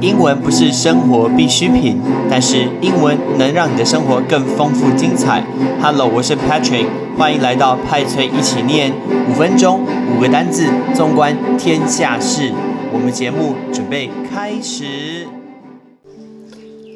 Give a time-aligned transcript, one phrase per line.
[0.00, 1.98] 英文不是生活必需品，
[2.30, 5.42] 但是英文能让你的生活更丰富精彩。
[5.80, 8.92] Hello，我是 Patrick，欢迎来到派翠一起念
[9.28, 12.52] 五分钟五个单字，纵观天下事。
[12.92, 15.26] 我们节目准备开始。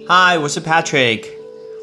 [0.07, 1.25] Hi，我是 Patrick。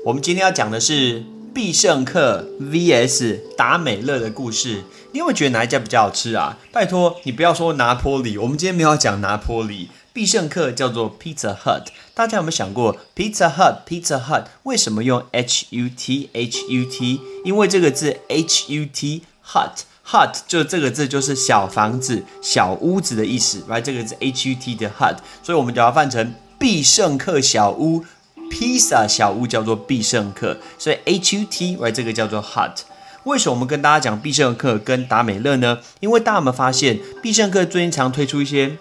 [0.05, 1.23] 我们今天要讲的是
[1.53, 4.83] 必胜客 VS 达美乐的故事。
[5.13, 6.57] 你有没有觉得哪一家比较好吃啊？
[6.71, 9.89] 拜托，你不要说拿坡里，我们今天没有讲拿坡里。
[10.15, 17.19] 必胜客叫做 Pizza Hut，大家有没有想过 Pizza Hut？Pizza Hut 为什么用 H U T H U T？
[17.43, 23.81] 因为这个字 H U T Hut Hut 就这个字就是小房子、小屋子的意思，right？
[23.81, 28.05] 这个是 H U T 的 Hut，所以我们就要翻成必胜客小屋。
[28.49, 31.91] Pizza 小屋叫做必胜客，所以 H U T，right？
[31.91, 32.77] 这个叫做 Hut。
[33.25, 35.79] 为什么我们跟大家讲必胜客跟达美乐呢？
[35.99, 38.77] 因为大家有没有发现，必胜客最近常推出一些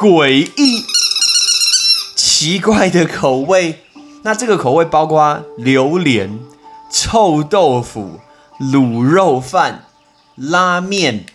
[0.00, 0.86] 诡异、
[2.16, 3.80] 奇怪的口味。
[4.22, 6.38] 那这个口味包括榴莲、
[6.90, 8.18] 臭豆腐、
[8.58, 9.84] 卤肉饭、
[10.36, 11.26] 拉面。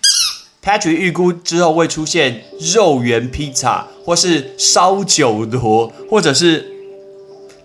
[0.63, 6.74] Patrick 预估之后会出现肉圆披萨，或是烧酒螺，或者是。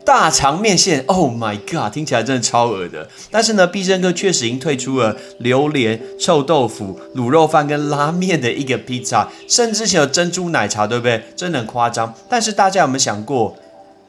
[0.04, 3.08] 大肠面线，Oh my god，听起来真的超恶的。
[3.30, 11.22] 但是呢，必胜客确实已经退出了榴莲、臭豆腐、卤肉饭跟拉面的一个披萨，甚至有珍珠奶茶，对不对？
[11.36, 12.12] 真的很夸张。
[12.28, 13.54] 但是大家有没有想过？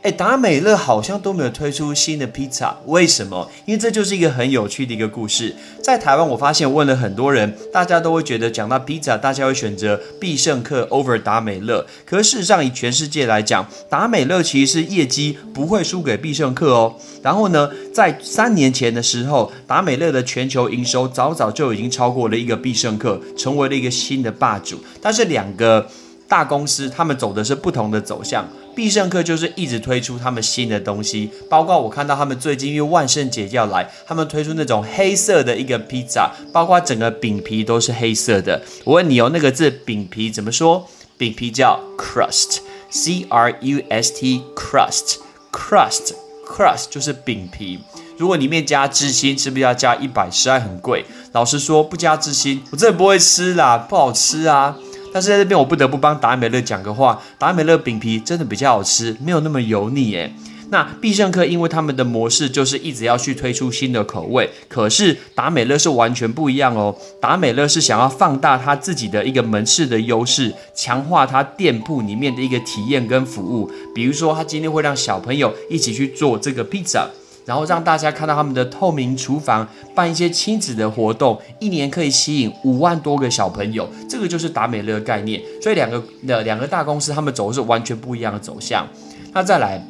[0.01, 3.47] 哎，达美乐好像都没有推出新的披萨，为什么？
[3.67, 5.55] 因为这就是一个很有趣的一个故事。
[5.83, 11.85] 在台湾，我发现问了很多人，大家都会觉得讲到披萨，大家会选择必胜客 over 达美乐。
[12.03, 16.95] 可事实上，以全世界来讲，达美乐其实是业绩不会输给必胜客哦。
[17.21, 24.83] 然后呢，在三年前的时候，达美乐的全球营收早早就已经超过了一个必胜客，成为了一个新的霸主。
[24.99, 25.87] 但是两个
[26.27, 28.47] 大公司，他们走的是不同的走向。
[28.75, 38.61] 必胜客就是一直推出他们新的东西，包括我看到他们最近因为万圣节要来，他们推出那种黑色的一个披萨，包括整个饼皮都是黑色的。
[38.83, 40.87] 我问你哦，那个字饼皮怎么说？
[41.17, 47.79] 饼皮叫 crust，c r u s t，crust，crust，crust 就是饼皮。
[48.17, 50.29] 如果里面加芝心，是不是要加一百？
[50.31, 51.05] 实在很贵。
[51.31, 54.75] 老实说，不加芝心，我真的不会吃啦，不好吃啊。
[55.13, 57.21] 但是在这边，我不得不帮达美乐讲个话。
[57.37, 60.33] 达美乐饼皮真的比较好吃，没有那么油腻诶。
[60.69, 66.95] 那必胜客因为他们的模式就是一直要去推出新的口味，可是达美乐是完全不一样哦。
[67.19, 73.69] 达美乐是想要放大他自己的一个门市的优势，强化他店铺里面的一个体验跟服务。
[73.93, 77.09] 比如说，他今天会让小朋友一起去做这个披萨。
[77.45, 85.41] 然后让大家看到他们的透明厨房，办一些亲子的活动，一年可以吸引五万多个小朋友，这个就是达美乐概念。
[85.61, 88.87] 所以两个的两个大公司，他们走的是完全不一样的走向。
[89.33, 89.83] 那再来。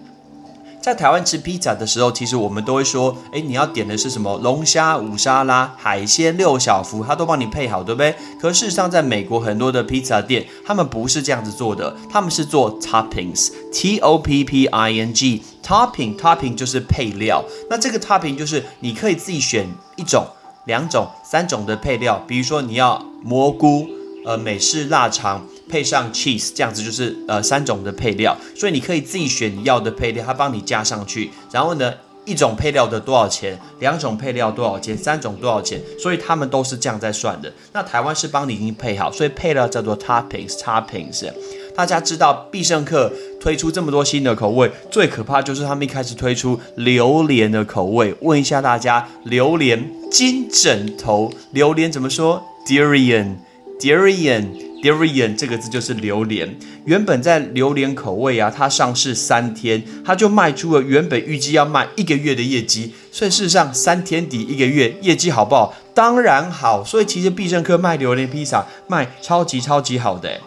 [0.82, 4.36] 在台湾吃披萨的时候，其实我们都会说，哎，你要点的是什么？
[4.40, 8.16] 龙虾五沙拉、海鲜六小福，他都帮你配好，对不对？
[8.42, 17.42] 可事实上，在美国很多的披萨店，他们不是这样子做的，他们是做 toppings，t o p p i n g Topping，Topping 就是配料。
[17.70, 19.66] 那这个 topping 就是你可以自己选
[19.96, 20.28] 一种、
[20.66, 23.88] 两种、三种的配料，比如说你要蘑菇，
[24.26, 25.48] 呃，美式腊肠。
[25.70, 31.32] 配上 cheese，这样子就是呃三种的配料，所以你可以自己选你要的配料，它帮你加上去。
[31.50, 31.94] 然后呢，
[32.26, 33.58] 一种配料的多少钱？
[33.80, 34.98] 两种配料多少钱？
[34.98, 35.82] 三种多少钱？
[35.98, 37.50] 所以他们都是这样在算的。
[37.72, 41.32] 那台湾是帮你已经配好，所以配料叫做 toppings，toppings。
[41.76, 48.16] 大家知道必胜客推出这么多新的口味，最可怕就是他们一开始推出榴莲的口味。
[48.22, 54.72] 问一下大家，榴莲金枕头，榴莲怎么说？Durian，Durian。
[54.82, 65.76] Durian 这个字就是榴莲，原本在榴莲口味啊，它上市三天，它就卖出了原本预计要卖一个月的业绩，所以事实上三天抵一个月业绩好不好？
[65.94, 70.42] 当然好，所以其实必胜客卖榴莲披萨卖超级超级好的。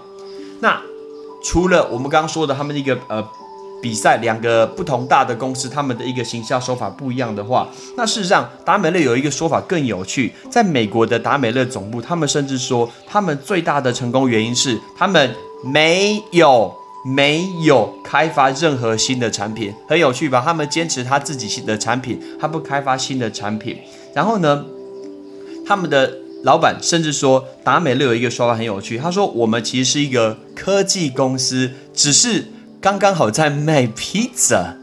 [0.58, 0.82] 那
[1.44, 3.24] 除了我们刚刚说的他们一个呃。
[3.82, 7.68] 比赛两个不同大的公司，他们的一个行销手法不一样的话，
[7.98, 10.32] 那事实上达美乐有一个说法更有趣。
[10.50, 16.74] 在美国的达美乐总部，他们甚至说，他们最大的成功原因是他们没有
[17.04, 20.40] 没有开发任何新的产品，很有趣吧？
[20.42, 23.76] 他们坚持他自己新的产品，他不开发新的产品。
[24.14, 24.64] 然后呢，
[25.66, 26.10] 他们的
[26.44, 32.46] 老板甚至说，达美乐有一个说法很有趣，他说我们其实是一个科技公司，只是。
[32.80, 34.76] 刚刚好在卖披萨，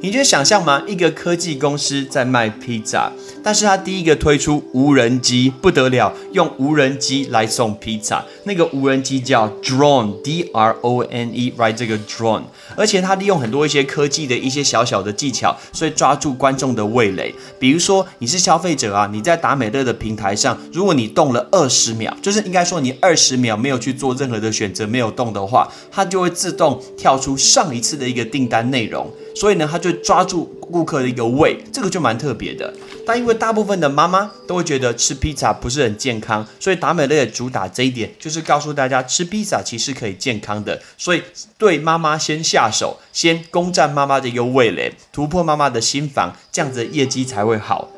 [0.00, 0.82] 你就想象吗？
[0.86, 3.12] 一个科技公司在卖披萨，
[3.42, 12.42] 但是他第一个推出无人机不得了，用无人机来送披萨，那个无人机叫 drone，D R O N E，right 这个 drone，
[12.76, 17.34] 而且他利用很多一些科技的一些小小的技巧，所以抓住观众的味蕾。
[17.58, 29.10] 比如说你是消费者啊，你在达美乐的平台上，如果你动了二十秒，就是应该说你二十秒没有去做任何的选择，没有动的话，它就会自动跳出上一次的一个订单内容。
[29.38, 32.74] 所以呢，他就抓住顾客的一个胃，这个就蛮特别的。
[33.06, 40.82] 但因为大部分的妈妈都会觉得吃披萨不是很健康，所以达美乐主打这一点，就是告诉大家吃披萨其实可以健康的。
[40.96, 41.22] 所以
[41.56, 47.88] 对妈妈先下手，先攻占妈妈的一个味蕾，突破妈妈的心房，这样子业绩才会好。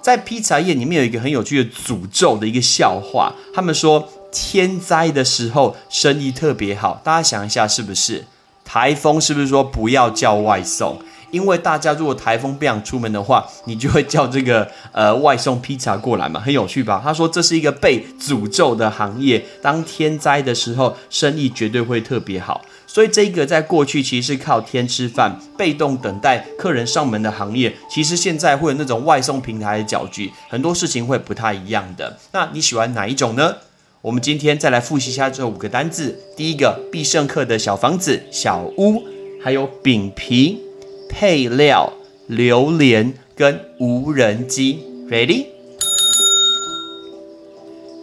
[0.00, 8.24] 在披萨业里面有一个很有趣的诅咒的一个笑话，他们说天灾的时候生意特别好，大家想一下是不是？
[8.66, 10.98] 台风是不是说不要叫外送？
[11.32, 17.00] 因为大家如果台风不想出门的话，你就会叫这个呃外送披萨过来嘛，很有趣吧？
[17.02, 22.62] 他说这是一个被诅咒的行业，当天灾的时候，生意绝对会特别好。
[22.86, 32.16] 所以这个在过去其实是靠天吃饭，被动等待客人上门的行业，其实现在会有那种外送平台的搅局，很多事情会不太一样的。
[32.32, 33.56] 那你喜欢哪一种呢？
[34.06, 36.16] 我们今天再来复习一下这五个单字。
[36.36, 39.02] 第一个，必胜客的小房子、小屋，
[39.42, 40.62] 还有饼皮、
[41.08, 41.92] 配料、
[42.28, 44.84] 榴莲跟无人机。
[45.10, 45.46] Ready？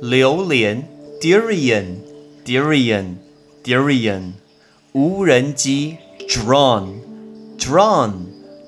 [0.00, 0.88] 榴莲。
[1.22, 1.98] Darian,
[2.44, 3.14] Darian,
[3.62, 4.32] Darian，
[4.90, 5.98] 无人机
[6.28, 6.94] ，drone,
[7.56, 8.12] drone,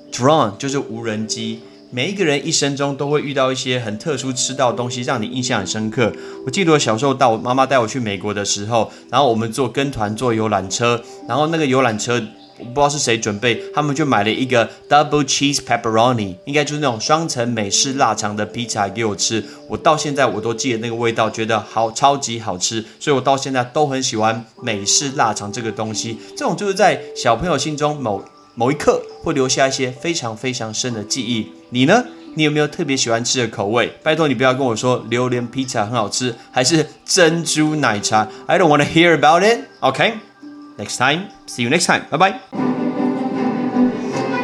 [0.09, 1.59] drone，就是无人机。
[1.91, 6.13] 每一个人一生中都会遇到一些很特殊吃到的东西，让你印象很深刻。
[6.45, 12.25] 我记得我小时候到我妈妈带我去美国的时候，然后我们坐跟团坐游览车，然后那个游览车。
[12.57, 19.43] 我不知道是谁准备，他们就买了一个 double cheese pepperoni，应该就是那种双层美式腊肠的披萨给我吃。
[19.67, 26.17] 我到现在我都记得那个味道，觉得好超级好吃，所以我到现在都很喜欢美式腊肠这个东西。
[26.37, 28.23] 这种就是在小朋友心中某
[28.55, 31.47] 某一刻会留下一些非常非常深的记忆。
[31.69, 32.05] 你呢？
[32.37, 33.93] 你有没有特别喜欢吃的口味？
[34.03, 38.27] 拜托你不要跟我说榴莲披萨很好吃，还是珍珠奶茶。
[38.45, 39.59] I don't want to hear about it.
[39.79, 40.15] OK.
[40.77, 42.01] Next time, see you next time.
[42.09, 42.39] 拜拜。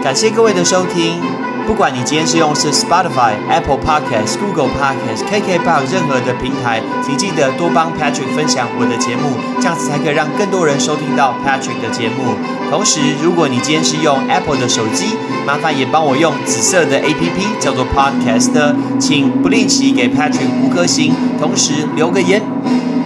[0.01, 1.19] 感谢各位的收听。
[1.67, 12.35] 不管你今天是用是 Spotify、Apple Podcast、Google Podcast、KKBox 任何的平台，请记得多帮 Patrick 分享我的节目，这样子才可以让更多人收听到 Patrick 的节目。
[12.69, 22.41] 同时，如果你今天是用 Apple 的手机，麻烦也帮我用紫色的 APP 叫做 Podcast，请不吝惜给 Patrick 五颗星，同时留个言。